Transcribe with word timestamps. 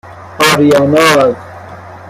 آریاناز 0.47 1.35